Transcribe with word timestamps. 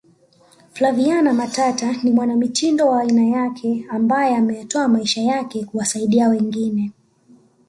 Flaviana 0.73 1.33
Matata 1.33 1.95
ni 2.03 2.11
mwanamitindo 2.11 2.87
wa 2.87 3.01
aina 3.01 3.25
yake 3.25 3.85
ambae 3.89 4.35
ameyatoa 4.35 4.87
maisha 4.87 5.21
yake 5.21 5.65
kuwasaidia 5.65 6.27
wengine 6.29 6.91